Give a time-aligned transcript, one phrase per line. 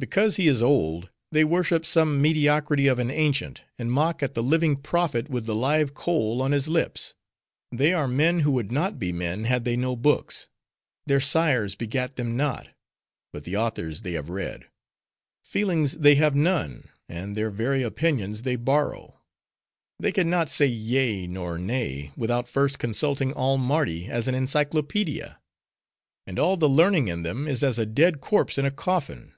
[0.00, 4.44] Because he is old, they worship some mediocrity of an ancient, and mock at the
[4.44, 7.14] living prophet with the live coal on his lips.
[7.72, 10.48] They are men who would not be men, had they no books.
[11.08, 12.68] Their sires begat them not;
[13.32, 14.68] but the authors they have read.
[15.44, 19.18] Feelings they have none: and their very opinions they borrow.
[19.98, 25.40] They can not say yea, nor nay, without first consulting all Mardi as an Encyclopedia.
[26.24, 29.32] And all the learning in them, is as a dead corpse in a coffin.